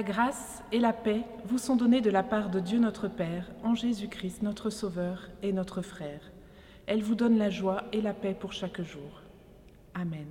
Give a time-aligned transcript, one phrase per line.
[0.00, 3.50] La grâce et la paix vous sont données de la part de Dieu notre Père,
[3.62, 6.22] en Jésus-Christ, notre Sauveur et notre frère.
[6.86, 9.20] Elle vous donne la joie et la paix pour chaque jour.
[9.92, 10.28] Amen.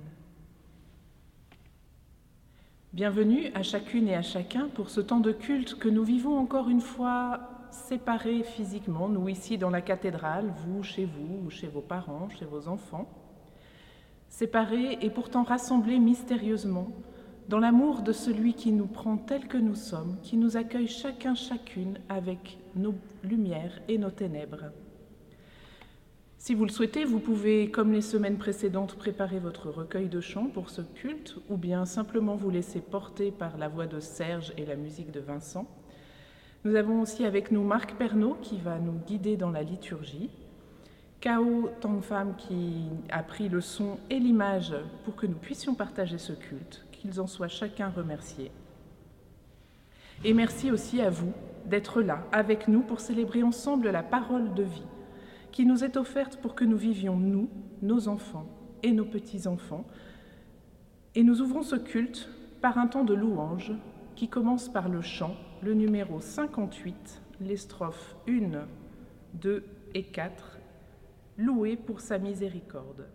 [2.92, 6.68] Bienvenue à chacune et à chacun pour ce temps de culte que nous vivons encore
[6.68, 7.38] une fois
[7.70, 12.44] séparés physiquement, nous ici dans la cathédrale, vous chez vous ou chez vos parents, chez
[12.44, 13.08] vos enfants.
[14.30, 16.88] Séparés et pourtant rassemblés mystérieusement
[17.50, 21.34] dans l'amour de celui qui nous prend tel que nous sommes, qui nous accueille chacun
[21.34, 22.94] chacune avec nos
[23.24, 24.66] lumières et nos ténèbres.
[26.38, 30.46] Si vous le souhaitez, vous pouvez, comme les semaines précédentes, préparer votre recueil de chants
[30.46, 34.64] pour ce culte, ou bien simplement vous laisser porter par la voix de Serge et
[34.64, 35.66] la musique de Vincent.
[36.64, 40.30] Nous avons aussi avec nous Marc Pernaud qui va nous guider dans la liturgie,
[41.20, 44.72] Kao Tangfam qui a pris le son et l'image
[45.04, 48.52] pour que nous puissions partager ce culte, qu'ils en soient chacun remerciés.
[50.22, 51.32] Et merci aussi à vous
[51.64, 54.86] d'être là avec nous pour célébrer ensemble la parole de vie
[55.50, 57.48] qui nous est offerte pour que nous vivions, nous,
[57.82, 58.46] nos enfants
[58.82, 59.86] et nos petits-enfants.
[61.14, 62.28] Et nous ouvrons ce culte
[62.60, 63.72] par un temps de louange
[64.14, 68.66] qui commence par le chant, le numéro 58, les strophes 1,
[69.34, 69.64] 2
[69.94, 70.58] et 4,
[71.38, 73.06] loué pour sa miséricorde.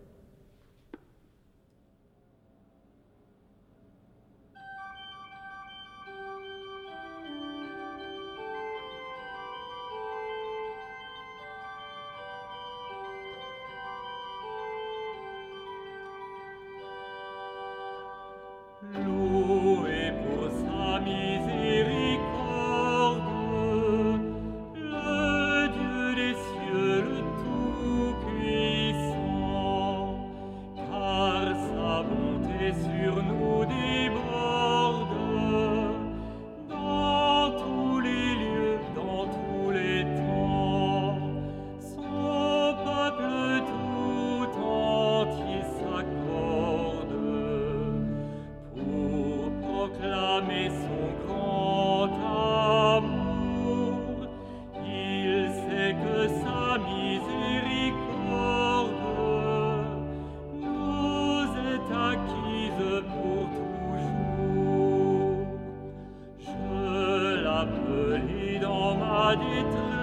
[69.41, 69.94] it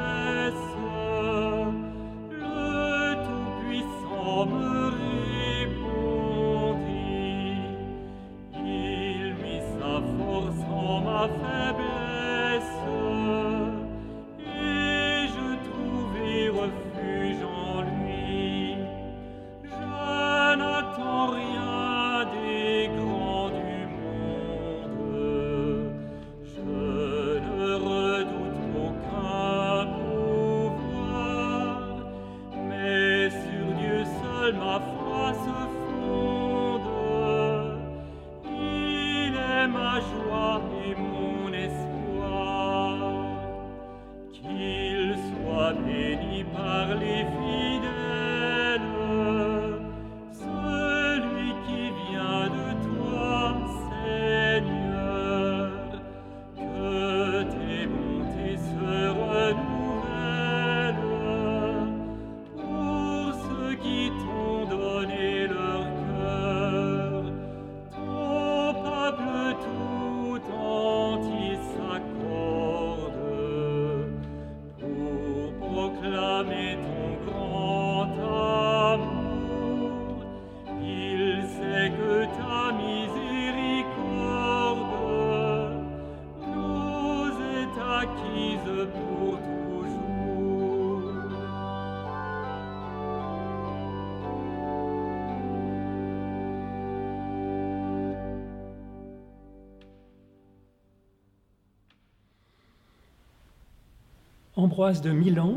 [104.55, 105.57] Ambroise de Milan,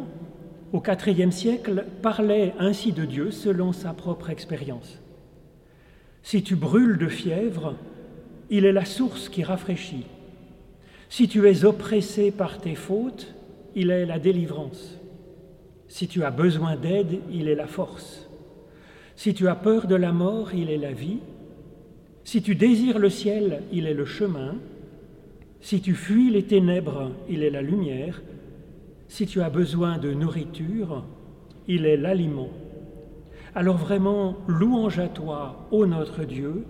[0.74, 5.00] au IVe siècle, parlait ainsi de Dieu selon sa propre expérience.
[6.24, 7.76] Si tu brûles de fièvre,
[8.50, 10.06] il est la source qui rafraîchit.
[11.10, 13.34] Si tu es oppressé par tes fautes,
[13.76, 14.98] il est la délivrance.
[15.88, 18.30] Si tu as besoin d'aide, il est la force.
[19.16, 21.20] Si tu as peur de la mort, il est la vie.
[22.24, 24.56] Si tu désires le ciel, il est le chemin.
[25.62, 28.22] Si tu fuis les ténèbres, il est la lumière.
[29.08, 31.06] Si tu as besoin de nourriture,
[31.68, 32.50] il est l'aliment.
[33.54, 36.66] Alors vraiment, louange à toi, ô notre Dieu,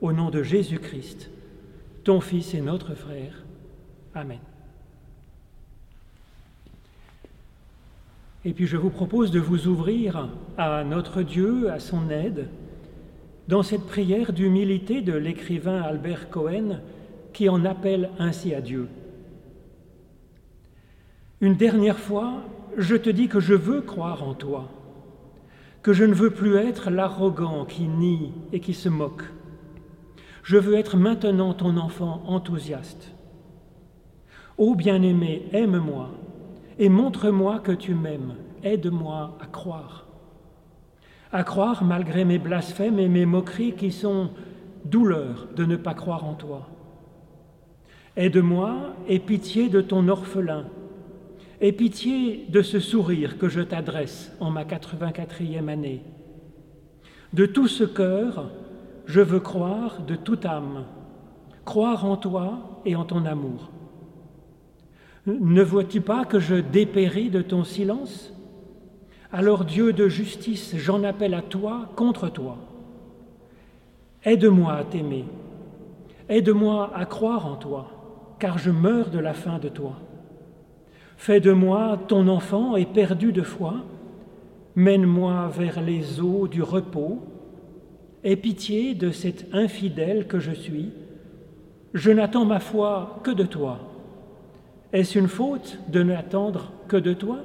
[0.00, 1.30] au nom de Jésus-Christ,
[2.04, 3.45] ton Fils et notre frère.
[4.16, 4.38] Amen.
[8.46, 12.48] Et puis je vous propose de vous ouvrir à notre Dieu, à son aide,
[13.46, 16.80] dans cette prière d'humilité de l'écrivain Albert Cohen
[17.34, 18.88] qui en appelle ainsi à Dieu.
[21.42, 22.42] Une dernière fois,
[22.78, 24.70] je te dis que je veux croire en toi,
[25.82, 29.24] que je ne veux plus être l'arrogant qui nie et qui se moque.
[30.42, 33.15] Je veux être maintenant ton enfant enthousiaste.
[34.58, 36.10] Ô bien-aimé, aime-moi
[36.78, 38.34] et montre-moi que tu m'aimes.
[38.62, 40.06] Aide-moi à croire.
[41.30, 44.30] À croire malgré mes blasphèmes et mes moqueries qui sont
[44.84, 46.68] douleur de ne pas croire en toi.
[48.16, 50.64] Aide-moi et pitié de ton orphelin
[51.60, 56.02] Aie pitié de ce sourire que je t'adresse en ma 84e année.
[57.32, 58.50] De tout ce cœur,
[59.06, 60.84] je veux croire de toute âme,
[61.64, 63.70] croire en toi et en ton amour.
[65.26, 68.32] Ne vois-tu pas que je dépéris de ton silence?
[69.32, 72.58] Alors Dieu de justice, j'en appelle à toi contre toi.
[74.24, 75.24] Aide-moi à t'aimer,
[76.28, 77.88] aide-moi à croire en toi,
[78.38, 79.94] car je meurs de la faim de toi.
[81.16, 83.84] Fais de moi ton enfant et perdu de foi,
[84.76, 87.20] mène-moi vers les eaux du repos,
[88.22, 90.90] aie pitié de cet infidèle que je suis,
[91.94, 93.80] je n'attends ma foi que de toi.
[94.96, 97.40] Est-ce une faute de n'attendre que de toi?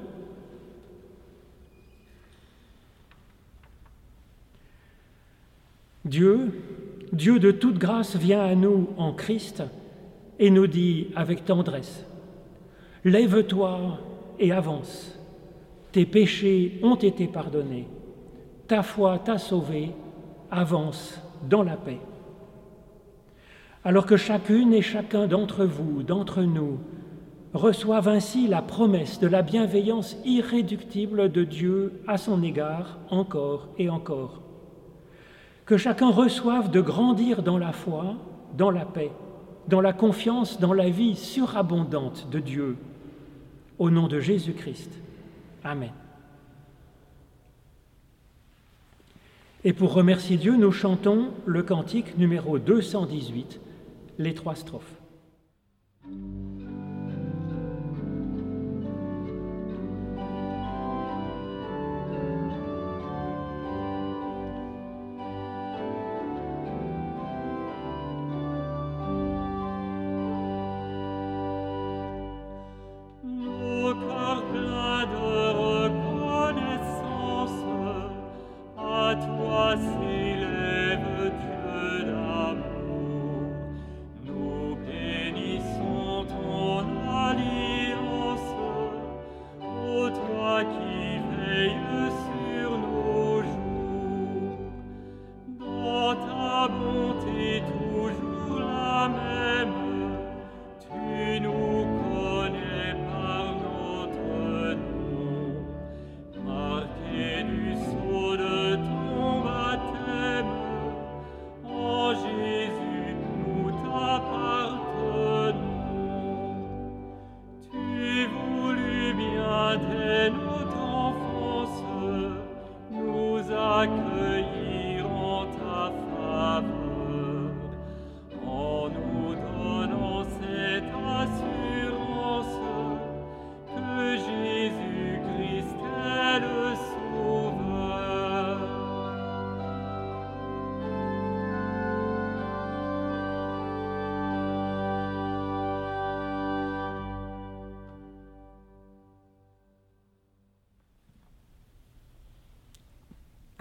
[6.06, 6.62] Dieu,
[7.12, 9.64] Dieu de toute grâce, vient à nous en Christ
[10.40, 12.06] et nous dit avec tendresse,
[13.04, 14.00] Lève-toi
[14.40, 15.20] et avance.
[15.92, 17.90] Tes péchés ont été pardonnés.
[18.70, 19.92] Ta foi t'a sauvé.
[20.52, 22.00] Avance dans la paix.
[23.84, 26.80] Alors que chacune et chacun d'entre vous, d'entre nous,
[27.54, 33.90] reçoivent ainsi la promesse de la bienveillance irréductible de Dieu à son égard encore et
[33.90, 34.42] encore.
[35.66, 38.16] Que chacun reçoive de grandir dans la foi,
[38.58, 39.12] dans la paix,
[39.68, 42.78] dans la confiance, dans la vie surabondante de Dieu
[43.80, 44.92] au nom de Jésus-Christ.
[45.64, 45.92] Amen.
[49.64, 53.60] Et pour remercier Dieu, nous chantons le cantique numéro 218,
[54.18, 55.02] les trois strophes.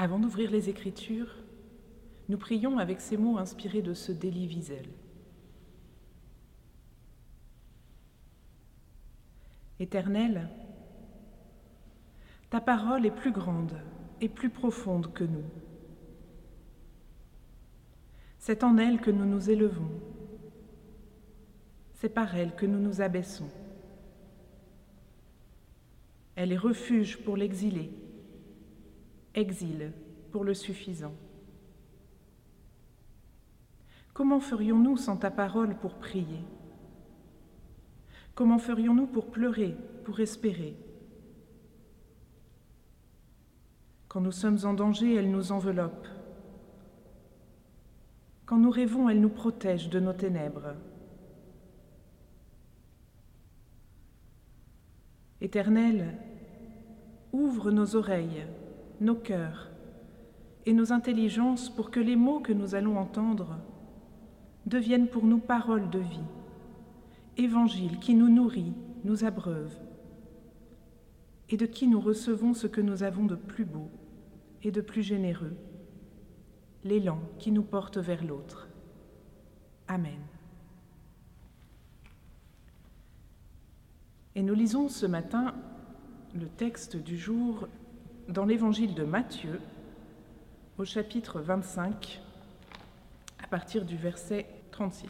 [0.02, 1.28] Avant d'ouvrir les Écritures,
[2.30, 4.88] nous prions avec ces mots inspirés de ce délit Wiesel.
[9.78, 10.48] Éternel,
[12.48, 13.78] ta parole est plus grande
[14.22, 15.44] et plus profonde que nous.
[18.38, 19.90] C'est en elle que nous nous élevons.
[21.92, 23.50] C'est par elle que nous nous abaissons.
[26.36, 27.99] Elle est refuge pour l'exilé
[29.34, 29.92] exil
[30.30, 31.14] pour le suffisant.
[34.12, 36.44] Comment ferions-nous sans ta parole pour prier?
[38.34, 40.76] Comment ferions-nous pour pleurer, pour espérer?
[44.08, 46.06] Quand nous sommes en danger, elle nous enveloppe.
[48.44, 50.74] Quand nous rêvons, elle nous protège de nos ténèbres.
[55.40, 56.18] Éternel,
[57.32, 58.44] ouvre nos oreilles
[59.00, 59.70] nos cœurs
[60.66, 63.58] et nos intelligences pour que les mots que nous allons entendre
[64.66, 66.28] deviennent pour nous paroles de vie,
[67.36, 68.72] évangile qui nous nourrit,
[69.04, 69.74] nous abreuve,
[71.48, 73.90] et de qui nous recevons ce que nous avons de plus beau
[74.62, 75.56] et de plus généreux,
[76.84, 78.68] l'élan qui nous porte vers l'autre.
[79.88, 80.20] Amen.
[84.36, 85.54] Et nous lisons ce matin
[86.38, 87.66] le texte du jour
[88.30, 89.60] dans l'évangile de Matthieu
[90.78, 92.22] au chapitre 25
[93.42, 95.08] à partir du verset 36.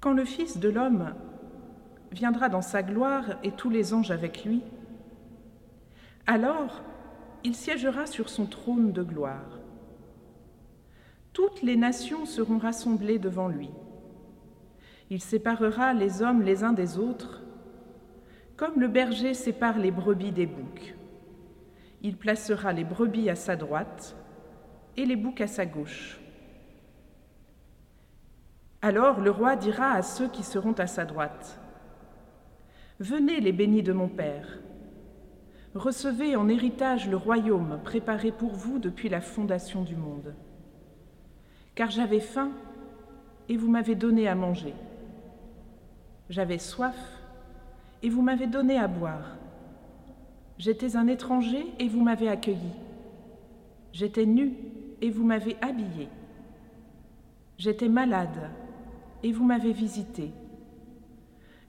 [0.00, 1.14] Quand le Fils de l'homme
[2.10, 4.62] viendra dans sa gloire et tous les anges avec lui,
[6.26, 6.82] alors
[7.44, 9.60] il siégera sur son trône de gloire.
[11.32, 13.70] Toutes les nations seront rassemblées devant lui.
[15.10, 17.42] Il séparera les hommes les uns des autres,
[18.56, 20.94] comme le berger sépare les brebis des boucs.
[22.02, 24.16] Il placera les brebis à sa droite
[24.96, 26.20] et les boucs à sa gauche.
[28.82, 31.60] Alors le roi dira à ceux qui seront à sa droite,
[32.98, 34.58] Venez les bénis de mon Père,
[35.74, 40.34] recevez en héritage le royaume préparé pour vous depuis la fondation du monde.
[41.74, 42.52] Car j'avais faim
[43.50, 44.72] et vous m'avez donné à manger.
[46.30, 46.96] J'avais soif
[48.02, 49.36] et vous m'avez donné à boire.
[50.58, 52.72] J'étais un étranger et vous m'avez accueilli.
[53.92, 54.54] J'étais nu
[55.00, 56.08] et vous m'avez habillé.
[57.58, 58.50] J'étais malade
[59.22, 60.30] et vous m'avez visité.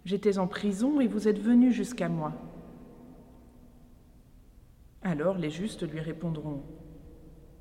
[0.05, 2.33] J'étais en prison et vous êtes venu jusqu'à moi.
[5.01, 6.63] Alors les justes lui répondront,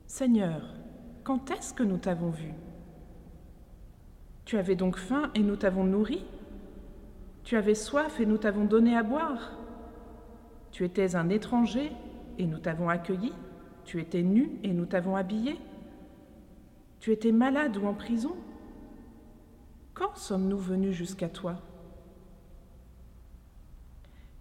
[0.07, 0.75] Seigneur,
[1.25, 2.53] quand est-ce que nous t'avons vu?
[4.45, 6.25] Tu avais donc faim et nous t'avons nourri?
[7.47, 9.53] Tu avais soif et nous t'avons donné à boire.
[10.73, 11.93] Tu étais un étranger
[12.39, 13.33] et nous t'avons accueilli.
[13.85, 15.57] Tu étais nu et nous t'avons habillé.
[16.99, 18.35] Tu étais malade ou en prison.
[19.95, 21.63] Quand sommes-nous venus jusqu'à toi?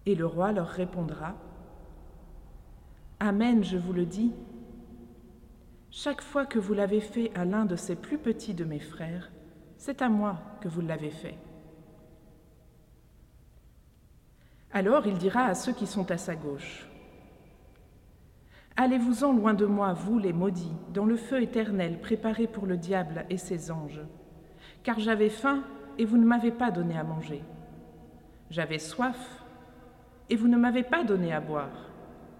[0.08, 1.36] Et le roi leur répondra,
[3.20, 4.34] Amen, je vous le dis,
[5.92, 9.32] chaque fois que vous l'avez fait à l'un de ces plus petits de mes frères,
[9.78, 11.38] c'est à moi que vous l'avez fait.
[14.76, 16.86] Alors il dira à ceux qui sont à sa gauche,
[18.78, 23.26] Allez-vous-en loin de moi, vous les maudits, dans le feu éternel préparé pour le diable
[23.30, 24.02] et ses anges,
[24.84, 25.64] car j'avais faim
[25.98, 27.42] et vous ne m'avez pas donné à manger.
[28.50, 29.46] J'avais soif
[30.30, 31.90] et vous ne m'avez pas donné à boire.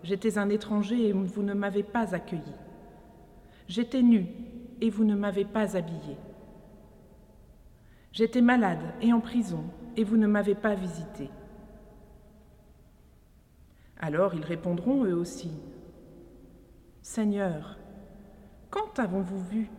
[0.04, 2.42] J'étais un étranger et vous ne m'avez pas accueilli.
[3.70, 4.28] J'étais nu
[4.82, 6.18] et vous ne m'avez pas habillé.
[8.12, 9.64] J'étais malade et en prison
[9.96, 11.30] et vous ne m'avez pas visité.
[14.06, 15.50] Alors ils répondront eux aussi,
[17.02, 17.76] Seigneur,
[18.70, 19.72] quand avons-vous vu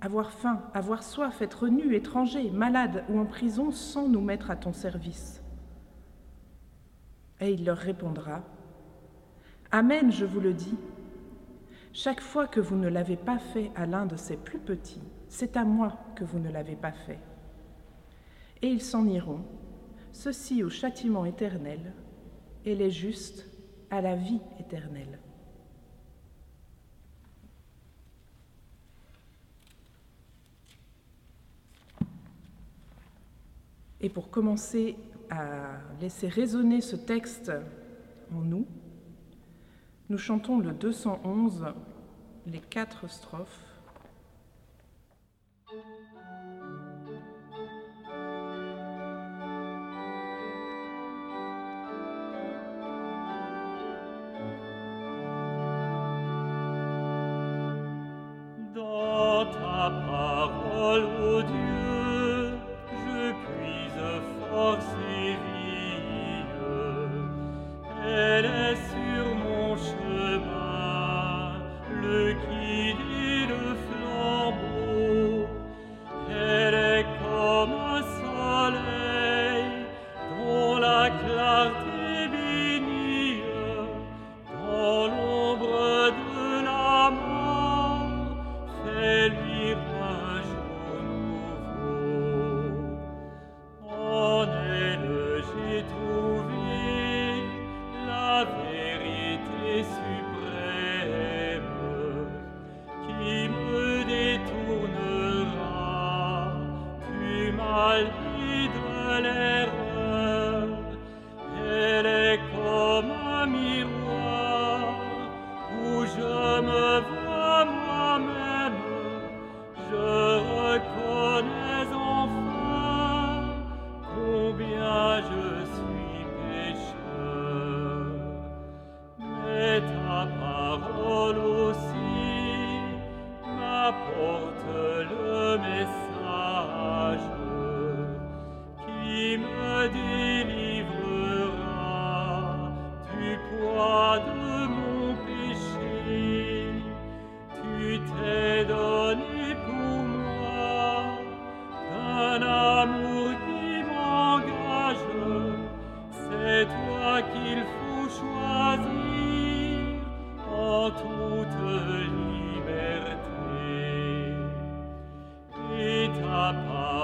[0.00, 4.56] avoir faim, avoir soif, être nu, étranger, malade ou en prison sans nous mettre à
[4.56, 5.42] ton service?
[7.42, 8.42] Et il leur répondra,
[9.70, 10.78] Amen, je vous le dis,
[11.92, 15.58] chaque fois que vous ne l'avez pas fait à l'un de ces plus petits, c'est
[15.58, 17.20] à moi que vous ne l'avez pas fait.
[18.62, 19.44] Et ils s'en iront,
[20.10, 21.92] ceci au châtiment éternel,
[22.64, 23.46] et les justes
[23.90, 25.18] à la vie éternelle.
[34.00, 34.96] Et pour commencer
[35.30, 37.52] à laisser résonner ce texte
[38.34, 38.66] en nous,
[40.08, 41.66] nous chantons le 211,
[42.46, 43.71] les quatre strophes.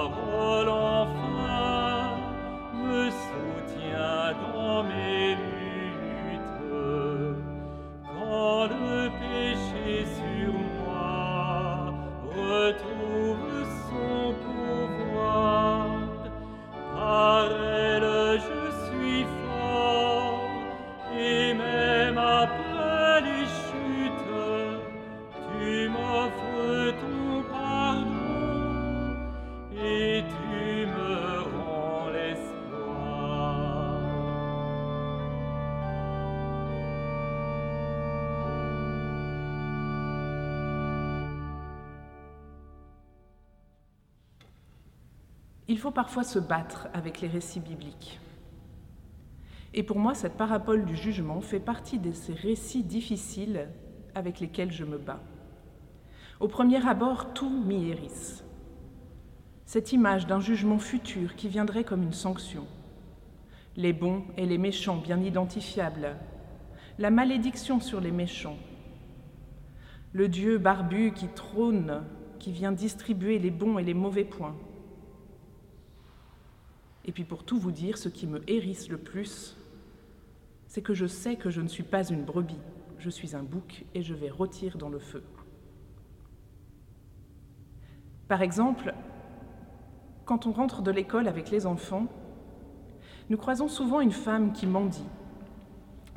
[0.09, 0.88] Parole
[45.89, 48.19] faut parfois se battre avec les récits bibliques.
[49.73, 53.67] Et pour moi, cette parabole du jugement fait partie de ces récits difficiles
[54.13, 55.23] avec lesquels je me bats.
[56.39, 58.43] Au premier abord, tout m'y hérisse.
[59.65, 62.67] Cette image d'un jugement futur qui viendrait comme une sanction.
[63.75, 66.17] Les bons et les méchants bien identifiables.
[66.99, 68.59] La malédiction sur les méchants.
[70.13, 72.03] Le Dieu barbu qui trône,
[72.37, 74.55] qui vient distribuer les bons et les mauvais points.
[77.09, 79.57] Et puis pour tout vous dire, ce qui me hérisse le plus,
[80.67, 82.61] c'est que je sais que je ne suis pas une brebis,
[82.99, 85.23] je suis un bouc et je vais rôtir dans le feu.
[88.27, 88.93] Par exemple,
[90.25, 92.05] quand on rentre de l'école avec les enfants,
[93.31, 95.09] nous croisons souvent une femme qui mendie.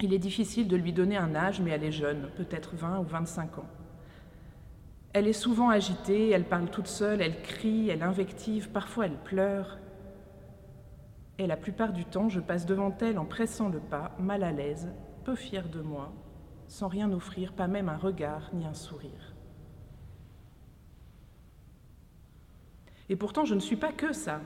[0.02, 3.04] Il est difficile de lui donner un âge, mais elle est jeune, peut-être 20 ou
[3.04, 3.70] 25 ans.
[5.14, 9.78] Elle est souvent agitée, elle parle toute seule, elle crie, elle invective, parfois elle pleure.
[11.42, 14.52] Et la plupart du temps, je passe devant elle en pressant le pas, mal à
[14.52, 14.88] l'aise,
[15.24, 16.12] peu fière de moi,
[16.68, 19.34] sans rien offrir, pas même un regard ni un sourire.
[23.08, 24.40] Et pourtant, je ne suis pas que ça.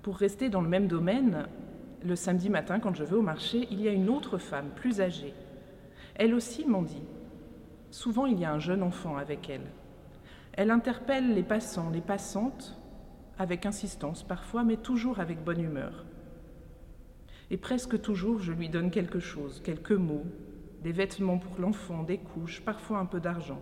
[0.00, 1.46] Pour rester dans le même domaine,
[2.02, 5.02] le samedi matin, quand je vais au marché, il y a une autre femme, plus
[5.02, 5.34] âgée.
[6.14, 7.04] Elle aussi m'en dit.
[7.90, 9.70] Souvent, il y a un jeune enfant avec elle.
[10.54, 12.81] Elle interpelle les passants, les passantes,
[13.38, 16.04] avec insistance parfois, mais toujours avec bonne humeur.
[17.50, 20.24] Et presque toujours, je lui donne quelque chose, quelques mots,
[20.82, 23.60] des vêtements pour l'enfant, des couches, parfois un peu d'argent.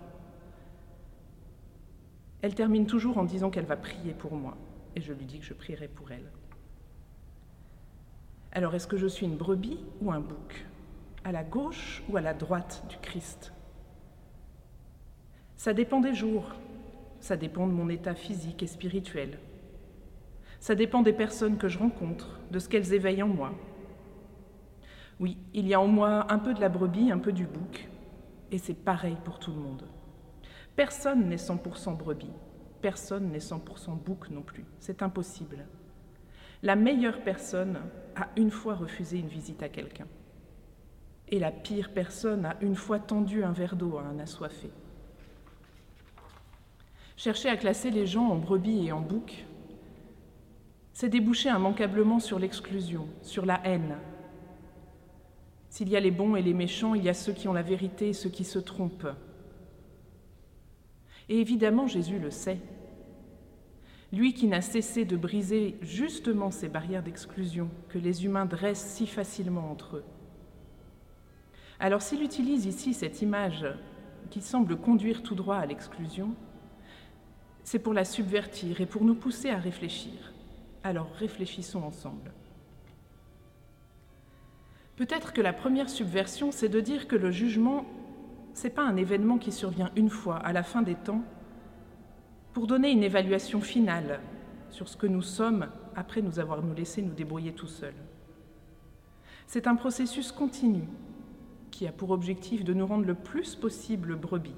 [2.43, 4.57] Elle termine toujours en disant qu'elle va prier pour moi,
[4.97, 6.31] et je lui dis que je prierai pour elle.
[8.53, 10.67] Alors, est-ce que je suis une brebis ou un bouc?
[11.23, 13.53] À la gauche ou à la droite du Christ?
[15.57, 16.55] Ça dépend des jours,
[17.21, 19.39] ça dépend de mon état physique et spirituel.
[20.61, 23.53] Ça dépend des personnes que je rencontre, de ce qu'elles éveillent en moi.
[25.19, 27.89] Oui, il y a en moi un peu de la brebis, un peu du bouc,
[28.51, 29.89] et c'est pareil pour tout le monde.
[30.77, 32.33] Personne n'est 100% brebis,
[32.83, 35.67] personne n'est 100% bouc non plus, c'est impossible.
[36.63, 37.81] La meilleure personne
[38.15, 40.07] a une fois refusé une visite à quelqu'un.
[41.29, 44.71] Et la pire personne a une fois tendu un verre d'eau à un assoiffé.
[47.17, 49.47] Chercher à classer les gens en brebis et en bouc,
[51.01, 53.97] c'est déboucher immanquablement sur l'exclusion, sur la haine.
[55.71, 57.63] S'il y a les bons et les méchants, il y a ceux qui ont la
[57.63, 59.09] vérité et ceux qui se trompent.
[61.31, 62.59] Et évidemment, Jésus le sait.
[64.13, 69.07] Lui qui n'a cessé de briser justement ces barrières d'exclusion que les humains dressent si
[69.07, 70.05] facilement entre eux.
[71.79, 73.65] Alors s'il utilise ici cette image
[74.29, 76.35] qui semble conduire tout droit à l'exclusion,
[77.65, 80.35] c'est pour la subvertir et pour nous pousser à réfléchir.
[80.83, 82.33] Alors réfléchissons ensemble.
[84.97, 87.87] Peut-être que la première subversion, c'est de dire que le jugement,
[88.55, 91.23] ce n'est pas un événement qui survient une fois, à la fin des temps,
[92.53, 94.21] pour donner une évaluation finale
[94.71, 97.95] sur ce que nous sommes après nous avoir nous laissé nous débrouiller tout seuls.
[99.47, 100.83] C'est un processus continu
[101.71, 104.55] qui a pour objectif de nous rendre le plus possible brebis.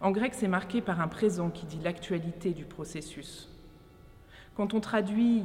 [0.00, 3.53] En grec, c'est marqué par un présent qui dit l'actualité du processus.
[4.54, 5.44] Quand on traduit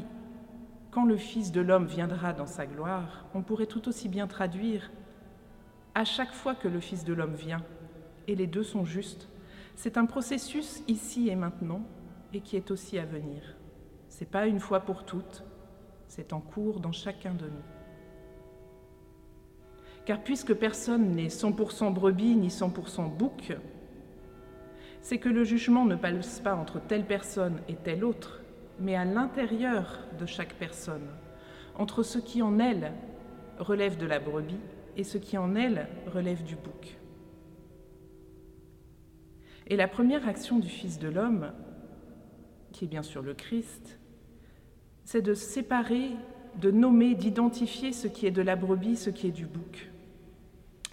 [0.92, 4.92] quand le Fils de l'homme viendra dans sa gloire, on pourrait tout aussi bien traduire
[5.94, 7.64] à chaque fois que le Fils de l'homme vient,
[8.28, 9.30] et les deux sont justes,
[9.76, 11.82] c'est un processus ici et maintenant
[12.34, 13.56] et qui est aussi à venir.
[14.08, 15.44] C'est pas une fois pour toutes,
[16.08, 17.64] c'est en cours dans chacun de nous.
[20.06, 23.54] Car puisque personne n'est 100% brebis ni 100% bouc,
[25.02, 28.39] c'est que le jugement ne passe pas entre telle personne et telle autre,
[28.80, 31.08] mais à l'intérieur de chaque personne,
[31.76, 32.94] entre ce qui en elle
[33.58, 34.60] relève de la brebis
[34.98, 36.98] et ce qui en elle relève du bouc.
[39.68, 41.52] Et la première action du Fils de l'homme,
[42.72, 44.00] qui est bien sûr le Christ,
[45.06, 46.12] c'est de séparer,
[46.60, 49.90] de nommer, d'identifier ce qui est de la brebis, ce qui est du bouc.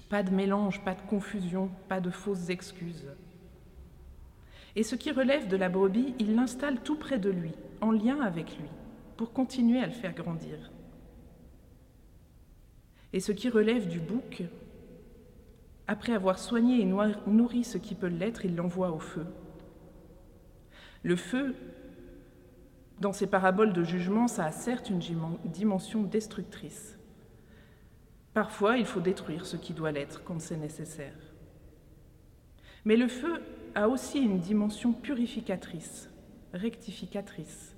[0.08, 3.08] Pas de mélange, pas de confusion, pas de fausses excuses.
[4.76, 7.52] Et ce qui relève de la brebis, il l'installe tout près de lui,
[7.86, 8.68] en lien avec lui,
[9.16, 10.70] pour continuer à le faire grandir.
[13.12, 14.42] Et ce qui relève du bouc,
[15.86, 19.26] après avoir soigné et nourri ce qui peut l'être, il l'envoie au feu.
[21.02, 21.54] Le feu,
[23.00, 25.00] dans ces paraboles de jugement, ça a certes une
[25.44, 26.98] dimension destructrice.
[28.34, 31.14] Parfois, il faut détruire ce qui doit l'être quand c'est nécessaire.
[32.84, 33.40] Mais le feu
[33.74, 36.10] a aussi une dimension purificatrice,
[36.52, 37.75] rectificatrice.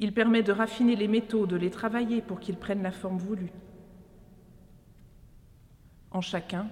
[0.00, 3.52] Il permet de raffiner les métaux, de les travailler pour qu'ils prennent la forme voulue.
[6.10, 6.68] En chacun,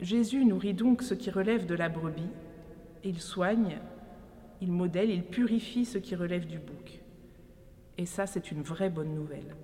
[0.00, 2.28] Jésus nourrit donc ce qui relève de la brebis,
[3.04, 3.78] il soigne,
[4.60, 7.00] il modèle, il purifie ce qui relève du bouc.
[7.98, 9.56] Et ça, c'est une vraie bonne nouvelle.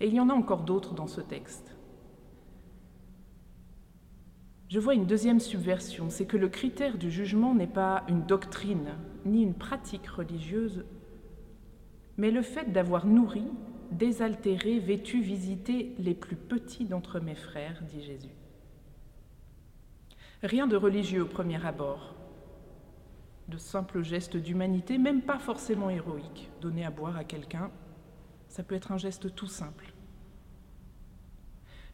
[0.00, 1.76] Et il y en a encore d'autres dans ce texte.
[4.68, 8.94] Je vois une deuxième subversion, c'est que le critère du jugement n'est pas une doctrine
[9.24, 10.84] ni une pratique religieuse,
[12.18, 13.44] mais le fait d'avoir nourri,
[13.90, 18.34] désaltéré, vêtu, visité les plus petits d'entre mes frères, dit Jésus.
[20.42, 22.14] Rien de religieux au premier abord,
[23.48, 26.50] de simples gestes d'humanité, même pas forcément héroïques.
[26.60, 27.70] Donner à boire à quelqu'un,
[28.48, 29.92] ça peut être un geste tout simple.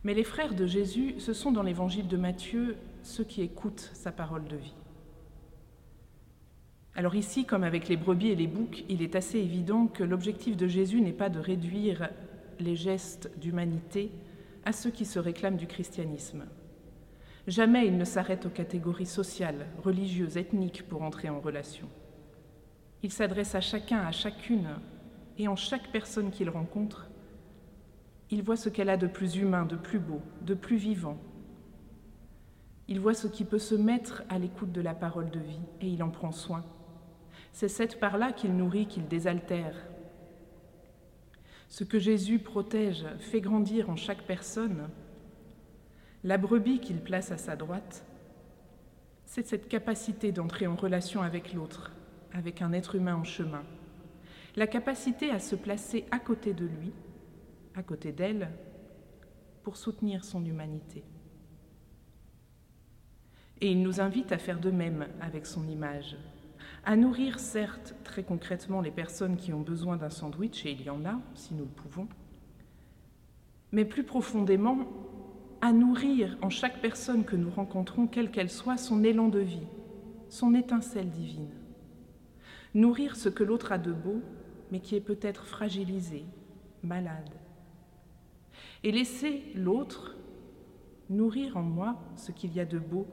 [0.05, 4.11] Mais les frères de Jésus, ce sont dans l'évangile de Matthieu ceux qui écoutent sa
[4.11, 4.75] parole de vie.
[6.95, 10.57] Alors ici, comme avec les brebis et les boucs, il est assez évident que l'objectif
[10.57, 12.11] de Jésus n'est pas de réduire
[12.61, 14.11] les gestes d'humanité
[14.65, 16.45] à ceux qui se réclament du christianisme.
[17.47, 21.89] Jamais il ne s'arrête aux catégories sociales, religieuses, ethniques pour entrer en relation.
[23.03, 24.69] Il s'adresse à chacun, à chacune,
[25.39, 27.09] et en chaque personne qu'il rencontre,
[28.31, 31.19] il voit ce qu'elle a de plus humain, de plus beau, de plus vivant.
[32.87, 35.89] Il voit ce qui peut se mettre à l'écoute de la parole de vie, et
[35.89, 36.65] il en prend soin.
[37.53, 39.77] C'est cette part-là qu'il nourrit, qu'il désaltère.
[41.69, 44.89] Ce que Jésus protège, fait grandir en chaque personne,
[46.25, 48.05] la brebis qu'il place à sa droite,
[49.25, 51.93] c'est cette capacité d'entrer en relation avec l'autre,
[52.33, 53.65] avec un être humain en chemin.
[54.57, 56.93] La capacité à se placer à côté de lui,
[57.75, 58.51] à côté d'elle,
[59.63, 61.03] pour soutenir son humanité.
[63.61, 66.17] Et il nous invite à faire de même avec son image,
[66.85, 70.91] à nourrir certes très concrètement les personnes qui ont besoin d'un sandwich, et il y
[70.91, 72.09] en a si nous le pouvons,
[73.71, 74.79] mais plus profondément
[75.61, 79.67] à nourrir en chaque personne que nous rencontrons, quelle qu'elle soit, son élan de vie,
[80.29, 81.51] son étincelle divine.
[82.75, 84.21] Nourrir ce que l'autre a de beau,
[84.71, 86.25] mais qui est peut-être fragilisé,
[86.83, 87.31] malade.
[88.83, 90.17] Et laisser l'autre
[91.09, 93.07] nourrir en moi ce qu'il y a de beau,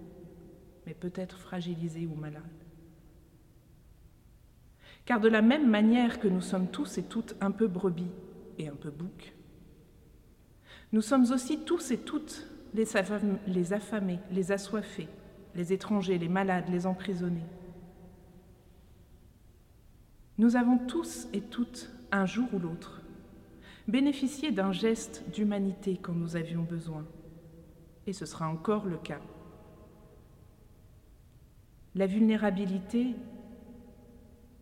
[0.88, 2.59] mais peut-être fragilisé ou malade.
[5.10, 8.12] Car de la même manière que nous sommes tous et toutes un peu brebis
[8.60, 9.34] et un peu boucs,
[10.92, 12.46] nous sommes aussi tous et toutes
[12.76, 15.08] les affamés, les assoiffés,
[15.56, 17.48] les étrangers, les malades, les emprisonnés.
[20.38, 23.02] Nous avons tous et toutes, un jour ou l'autre,
[23.88, 27.04] bénéficié d'un geste d'humanité quand nous avions besoin.
[28.06, 29.22] Et ce sera encore le cas.
[31.96, 33.16] La vulnérabilité,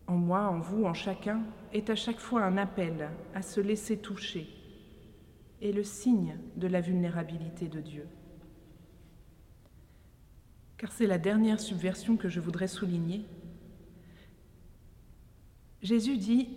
[0.08, 1.42] en moi, en vous, en chacun,
[1.74, 4.48] est à chaque fois un appel à se laisser toucher,
[5.62, 8.08] est le signe de la vulnérabilité de Dieu.
[10.78, 13.26] Car c'est la dernière subversion que je voudrais souligner.
[15.82, 16.50] Jésus dit,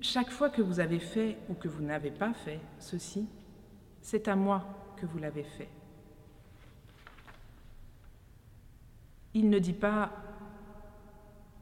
[0.00, 3.26] chaque fois que vous avez fait ou que vous n'avez pas fait ceci,
[4.02, 5.68] c'est à moi que vous l'avez fait.
[9.32, 10.12] Il ne dit pas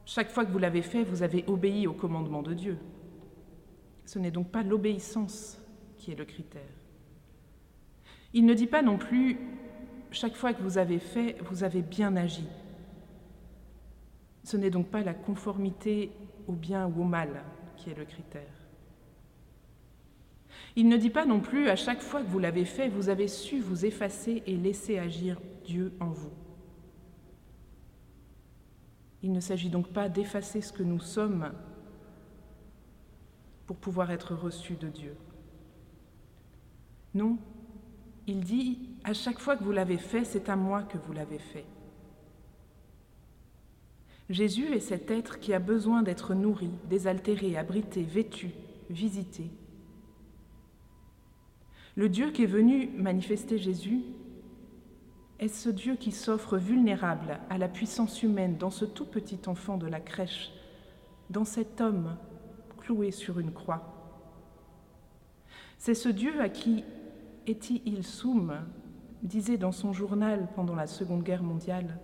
[0.05, 2.79] chaque fois que vous l'avez fait, vous avez obéi au commandement de Dieu.
[4.05, 5.59] Ce n'est donc pas l'obéissance
[5.97, 6.62] qui est le critère.
[8.35, 9.38] Il ne dit pas non plus
[10.11, 12.47] chaque fois que vous avez fait, vous avez bien agi.
[14.45, 16.11] Ce n'est donc pas la conformité
[16.47, 17.45] au bien ou au mal
[17.77, 18.43] qui est le critère.
[20.75, 23.29] Il ne dit pas non plus à chaque fois que vous l'avez fait, vous avez
[23.29, 26.33] su vous effacer et laisser agir Dieu en vous.
[29.22, 31.52] Il ne s'agit donc pas d'effacer ce que nous sommes
[33.66, 35.14] pour pouvoir être reçus de Dieu.
[37.14, 37.38] Non,
[38.26, 41.38] il dit, à chaque fois que vous l'avez fait, c'est à moi que vous l'avez
[41.38, 41.66] fait.
[44.30, 48.50] Jésus est cet être qui a besoin d'être nourri, désaltéré, abrité, vêtu,
[48.88, 49.50] visité.
[51.96, 54.02] Le Dieu qui est venu manifester Jésus
[55.42, 59.76] est ce Dieu qui s'offre vulnérable à la puissance humaine dans ce tout petit enfant
[59.76, 60.52] de la crèche,
[61.31, 62.16] dans cet homme
[62.78, 63.92] cloué sur une croix?
[65.78, 66.85] C'est ce Dieu à qui
[67.48, 68.55] Eti Il-Soum
[69.24, 71.98] disait dans son journal pendant la Seconde Guerre mondiale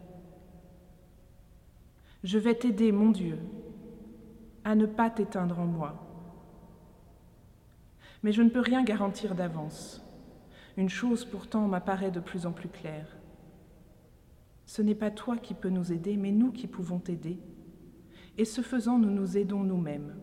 [2.25, 3.39] Je vais t'aider, mon Dieu,
[4.65, 5.95] à ne pas t'éteindre en moi.
[8.25, 10.05] Mais je ne peux rien garantir d'avance.
[10.77, 13.18] Une chose pourtant m'apparaît de plus en plus claire.
[14.69, 17.39] Ce n'est pas toi qui peux nous aider, mais nous qui pouvons t'aider.
[18.37, 20.15] Et ce faisant, nous nous aidons nous-mêmes.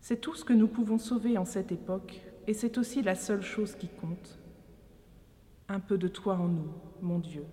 [0.00, 3.42] C'est tout ce que nous pouvons sauver en cette époque, et c'est aussi la seule
[3.42, 4.38] chose qui compte.
[5.68, 6.70] Un peu de toi en nous,
[7.02, 7.44] mon Dieu.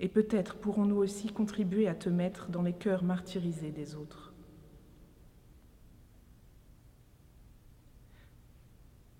[0.00, 4.34] Et peut-être pourrons-nous aussi contribuer à te mettre dans les cœurs martyrisés des autres.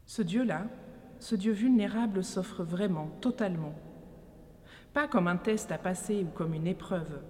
[0.06, 0.66] Ce Dieu-là,
[1.22, 3.74] ce Dieu vulnérable s'offre vraiment, totalement.
[4.92, 7.20] Pas comme un test à passer ou comme une épreuve,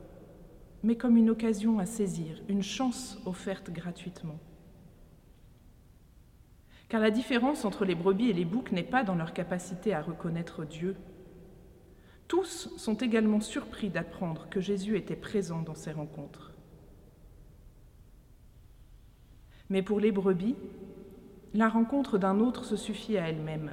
[0.82, 4.38] mais comme une occasion à saisir, une chance offerte gratuitement.
[6.88, 10.00] Car la différence entre les brebis et les boucs n'est pas dans leur capacité à
[10.00, 10.96] reconnaître Dieu.
[12.28, 16.54] Tous sont également surpris d'apprendre que Jésus était présent dans ces rencontres.
[19.68, 20.56] Mais pour les brebis,
[21.54, 23.72] la rencontre d'un autre se suffit à elle-même.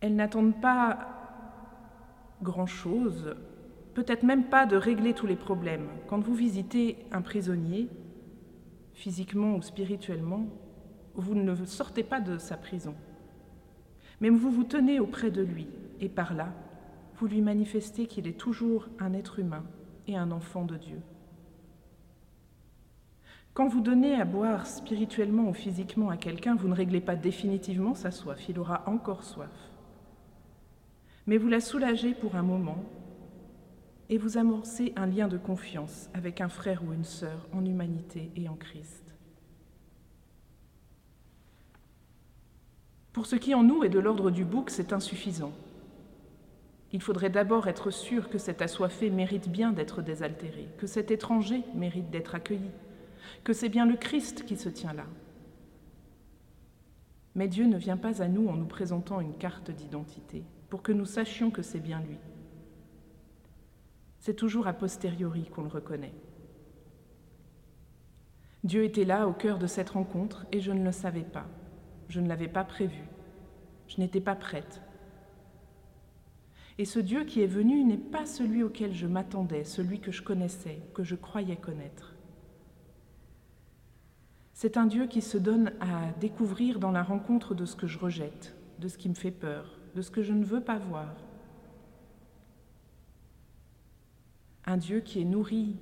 [0.00, 0.98] Elles n'attendent pas
[2.42, 3.34] grand-chose,
[3.94, 5.88] peut-être même pas de régler tous les problèmes.
[6.08, 7.88] Quand vous visitez un prisonnier,
[8.92, 10.46] physiquement ou spirituellement,
[11.14, 12.94] vous ne sortez pas de sa prison,
[14.20, 15.68] mais vous vous tenez auprès de lui,
[16.00, 16.52] et par là,
[17.16, 19.64] vous lui manifestez qu'il est toujours un être humain
[20.06, 21.00] et un enfant de Dieu.
[23.54, 27.94] Quand vous donnez à boire spirituellement ou physiquement à quelqu'un, vous ne réglez pas définitivement
[27.94, 29.70] sa soif, il aura encore soif.
[31.28, 32.84] Mais vous la soulagez pour un moment
[34.10, 38.32] et vous amorcez un lien de confiance avec un frère ou une sœur en humanité
[38.34, 39.04] et en Christ.
[43.12, 45.52] Pour ce qui en nous est de l'ordre du bouc, c'est insuffisant.
[46.92, 51.62] Il faudrait d'abord être sûr que cet assoiffé mérite bien d'être désaltéré, que cet étranger
[51.74, 52.70] mérite d'être accueilli,
[53.42, 55.06] que c'est bien le Christ qui se tient là.
[57.34, 60.92] Mais Dieu ne vient pas à nous en nous présentant une carte d'identité, pour que
[60.92, 62.18] nous sachions que c'est bien lui.
[64.20, 66.14] C'est toujours a posteriori qu'on le reconnaît.
[68.62, 71.46] Dieu était là au cœur de cette rencontre et je ne le savais pas.
[72.08, 73.04] Je ne l'avais pas prévu.
[73.88, 74.80] Je n'étais pas prête.
[76.78, 80.22] Et ce Dieu qui est venu n'est pas celui auquel je m'attendais, celui que je
[80.22, 82.13] connaissais, que je croyais connaître.
[84.54, 87.98] C'est un Dieu qui se donne à découvrir dans la rencontre de ce que je
[87.98, 91.12] rejette, de ce qui me fait peur, de ce que je ne veux pas voir.
[94.64, 95.76] Un Dieu qui est nourri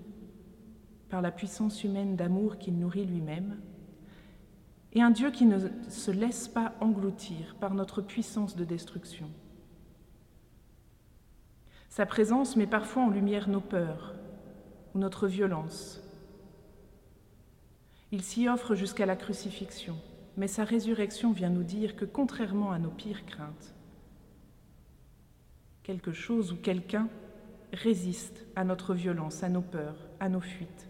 [1.11, 3.61] par la puissance humaine d'amour qu'il nourrit lui-même,
[4.95, 5.59] et un Dieu qui ne
[5.89, 9.31] se laisse pas engloutir par notre puissance de destruction.
[11.91, 14.15] Sa présence met parfois en lumière nos peurs
[14.95, 16.01] ou notre violence.
[18.12, 19.96] Il s'y offre jusqu'à la crucifixion,
[20.37, 23.75] mais sa résurrection vient nous dire que contrairement à nos pires craintes,
[25.83, 27.09] quelque chose ou quelqu'un
[27.72, 30.88] résiste à notre violence, à nos peurs, à nos fuites,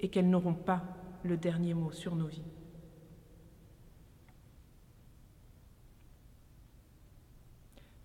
[0.00, 0.82] et qu'elles n'auront pas
[1.22, 2.42] le dernier mot sur nos vies.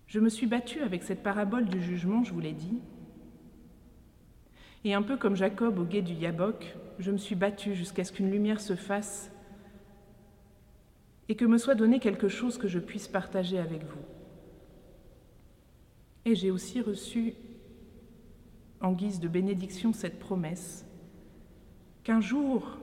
[0.06, 2.78] Je me suis battue avec cette parabole du jugement, je vous l'ai dit.
[4.84, 8.12] Et un peu comme Jacob au guet du Yabok, je me suis battue jusqu'à ce
[8.12, 9.30] qu'une lumière se fasse
[11.28, 14.02] et que me soit donné quelque chose que je puisse partager avec vous.
[16.24, 17.34] Et j'ai aussi reçu,
[18.80, 20.84] en guise de bénédiction, cette promesse
[22.04, 22.78] qu'un jour,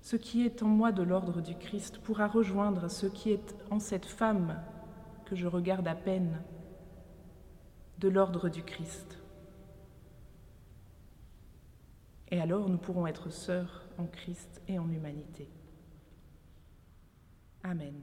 [0.00, 3.80] ce qui est en moi de l'ordre du Christ pourra rejoindre ce qui est en
[3.80, 4.56] cette femme
[5.26, 6.40] que je regarde à peine
[7.98, 9.19] de l'ordre du Christ.
[12.30, 15.48] Et alors nous pourrons être sœurs en Christ et en humanité.
[17.62, 17.94] Amen.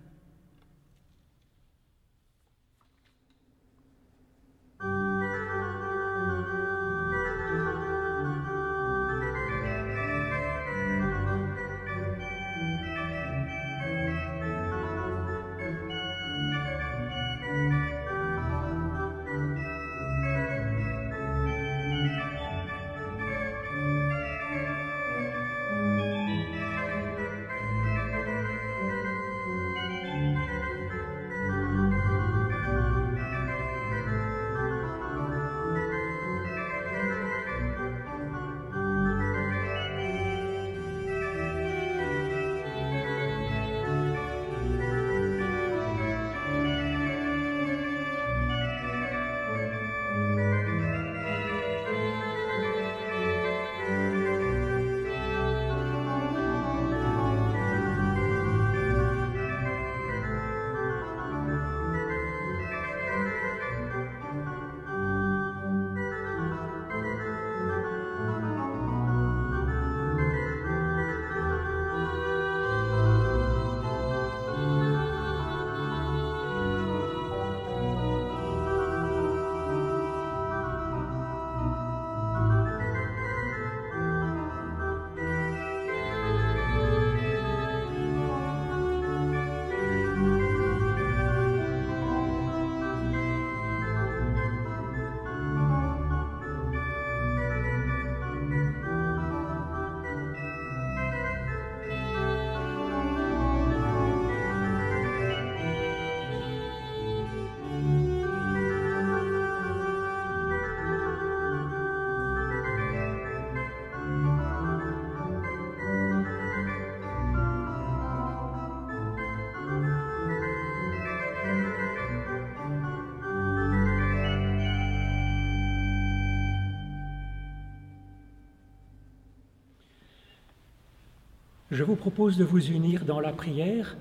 [131.77, 133.97] Je vous propose de vous unir dans la prière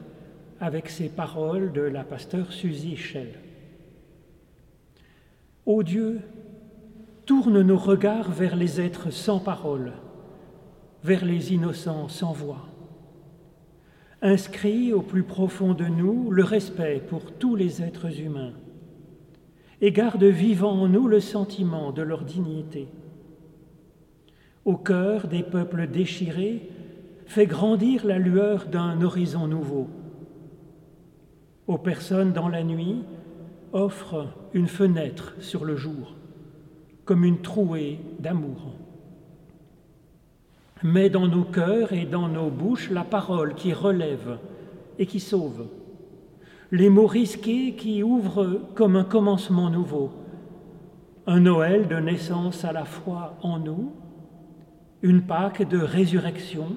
[0.60, 3.38] avec ces paroles de la pasteur Suzy Schell.
[5.66, 6.22] Ô Dieu,
[7.26, 9.92] tourne nos regards vers les êtres sans parole,
[11.04, 12.66] vers les innocents sans voix.
[14.22, 18.54] Inscris au plus profond de nous le respect pour tous les êtres humains
[19.82, 22.88] et garde vivant en nous le sentiment de leur dignité.
[24.64, 26.70] Au cœur des peuples déchirés,
[27.26, 29.88] fait grandir la lueur d'un horizon nouveau.
[31.66, 33.02] Aux personnes dans la nuit,
[33.72, 36.14] offre une fenêtre sur le jour,
[37.04, 38.72] comme une trouée d'amour.
[40.82, 44.38] Mets dans nos cœurs et dans nos bouches la parole qui relève
[44.98, 45.66] et qui sauve,
[46.70, 50.10] les mots risqués qui ouvrent comme un commencement nouveau,
[51.26, 53.92] un Noël de naissance à la fois en nous,
[55.02, 56.76] une Pâque de résurrection,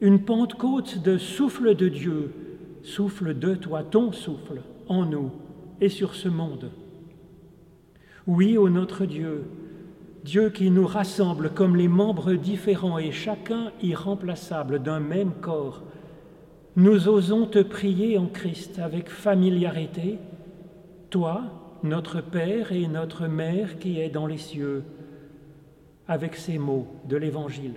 [0.00, 2.32] une Pentecôte de souffle de Dieu,
[2.82, 5.30] souffle de toi, ton souffle, en nous
[5.80, 6.70] et sur ce monde.
[8.26, 9.44] Oui, ô notre Dieu,
[10.24, 15.82] Dieu qui nous rassemble comme les membres différents et chacun irremplaçable d'un même corps,
[16.76, 20.18] nous osons te prier en Christ avec familiarité,
[21.10, 21.42] toi,
[21.82, 24.82] notre Père et notre Mère qui est dans les cieux,
[26.08, 27.76] avec ces mots de l'Évangile.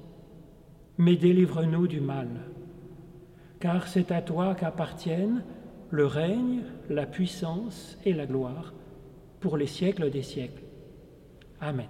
[1.01, 2.27] mais délivre-nous du mal.
[3.59, 5.43] Car c'est à toi qu'appartiennent
[5.89, 8.71] le règne, la puissance et la gloire
[9.39, 10.61] pour les siècles des siècles.
[11.59, 11.87] Amen.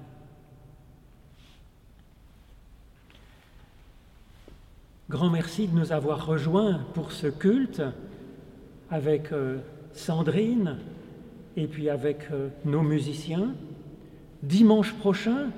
[5.10, 7.82] Grand merci de nous avoir rejoints pour ce culte
[8.90, 9.58] avec euh,
[9.92, 10.78] Sandrine
[11.58, 13.56] et puis avec euh, nos musiciens.
[14.42, 15.50] Dimanche prochain,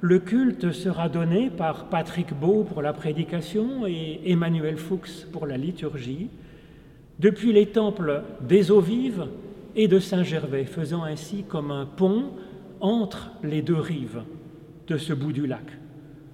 [0.00, 5.58] le culte sera donné par Patrick Beau pour la prédication et Emmanuel Fuchs pour la
[5.58, 6.30] liturgie,
[7.18, 9.26] depuis les temples des eaux vives
[9.76, 12.30] et de Saint-Gervais, faisant ainsi comme un pont
[12.80, 14.22] entre les deux rives
[14.86, 15.66] de ce bout du lac.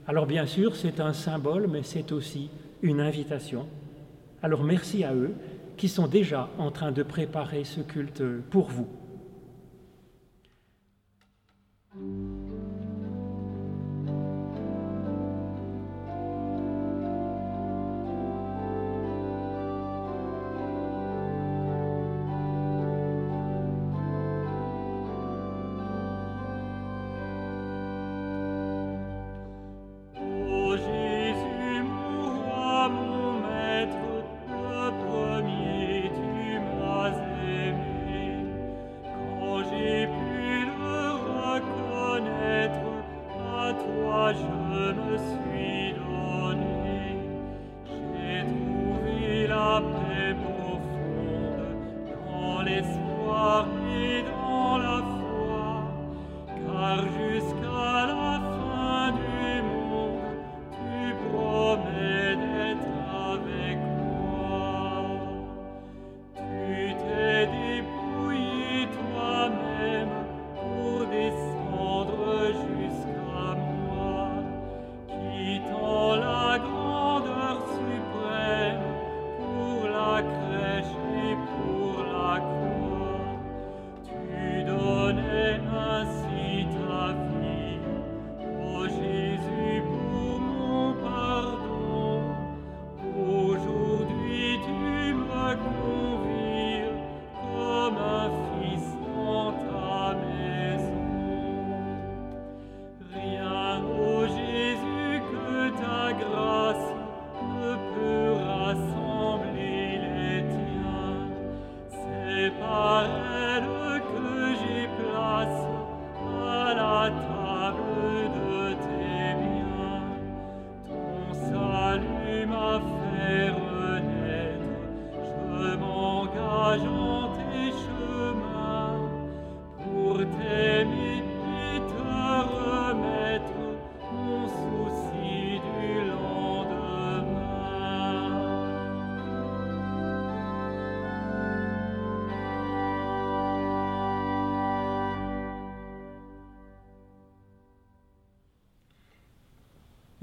[0.06, 2.48] Alors bien sûr, c'est un symbole, mais c'est aussi
[2.82, 3.66] une invitation.
[4.42, 5.32] Alors merci à eux
[5.76, 8.86] qui sont déjà en train de préparer ce culte pour vous.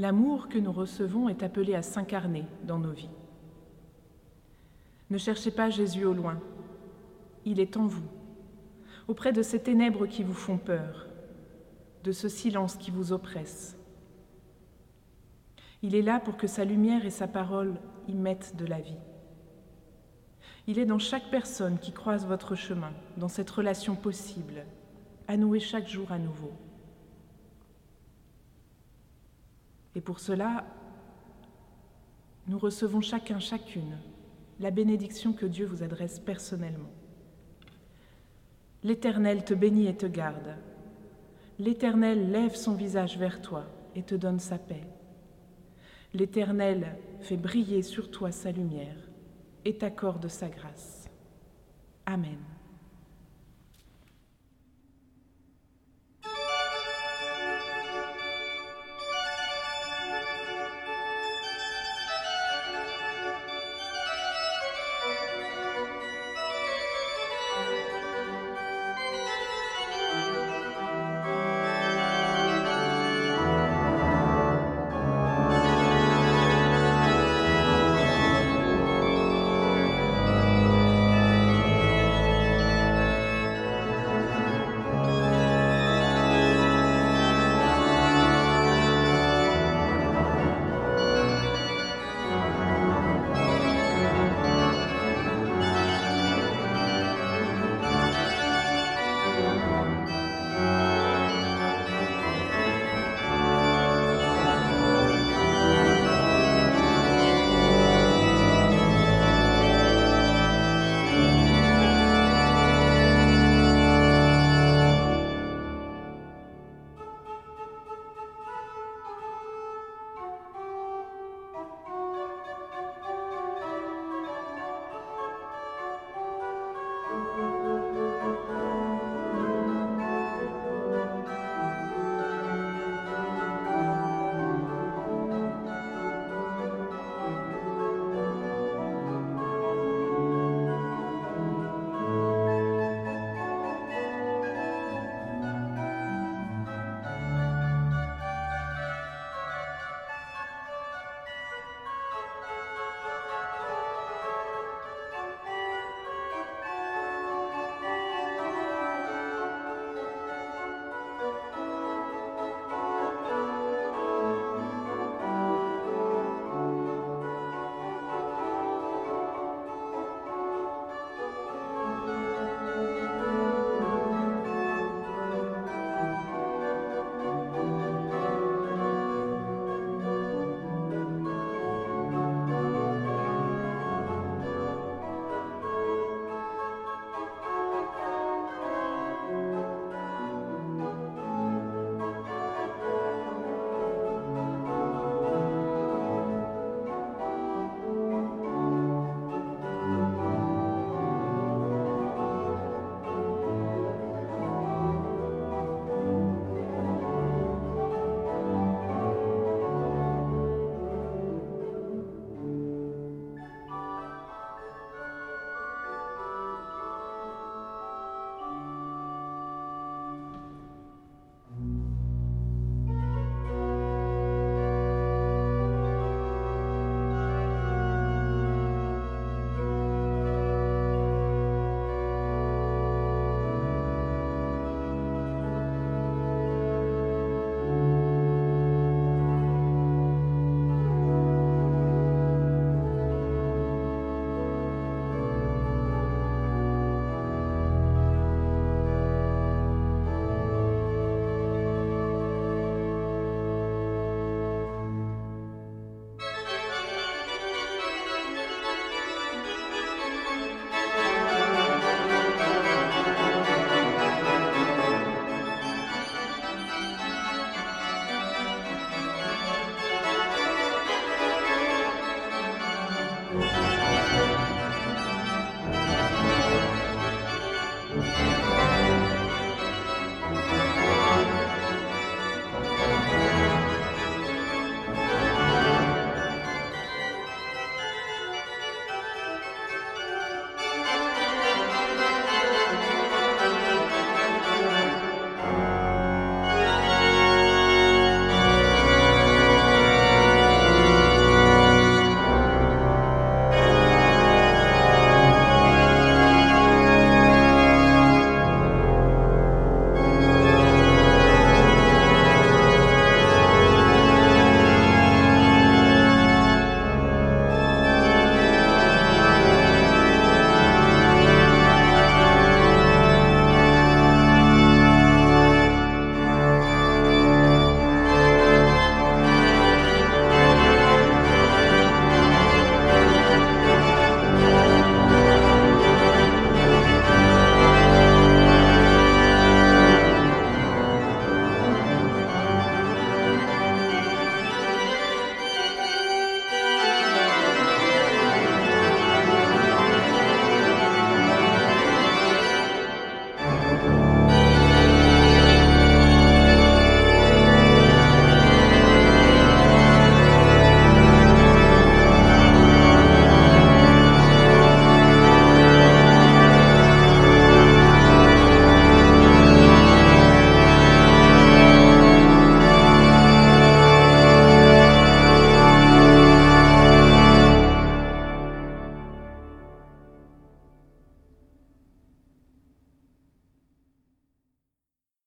[0.03, 3.07] L'amour que nous recevons est appelé à s'incarner dans nos vies.
[5.09, 6.41] Ne cherchez pas Jésus au loin,
[7.45, 8.03] il est en vous,
[9.07, 11.07] auprès de ces ténèbres qui vous font peur,
[12.03, 13.77] de ce silence qui vous oppresse.
[15.81, 17.75] Il est là pour que sa lumière et sa parole
[18.09, 18.99] y mettent de la vie.
[20.67, 24.65] Il est dans chaque personne qui croise votre chemin, dans cette relation possible,
[25.29, 26.51] à nouer chaque jour à nouveau.
[29.95, 30.65] Et pour cela,
[32.47, 33.97] nous recevons chacun, chacune,
[34.59, 36.91] la bénédiction que Dieu vous adresse personnellement.
[38.83, 40.55] L'Éternel te bénit et te garde.
[41.59, 43.65] L'Éternel lève son visage vers toi
[43.95, 44.83] et te donne sa paix.
[46.13, 48.97] L'Éternel fait briller sur toi sa lumière
[49.63, 51.09] et t'accorde sa grâce.
[52.05, 52.52] Amen.